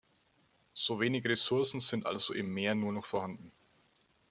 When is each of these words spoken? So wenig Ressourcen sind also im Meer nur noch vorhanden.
So 0.73 0.99
wenig 0.99 1.27
Ressourcen 1.27 1.79
sind 1.79 2.07
also 2.07 2.33
im 2.33 2.51
Meer 2.51 2.73
nur 2.73 2.91
noch 2.91 3.05
vorhanden. 3.05 3.51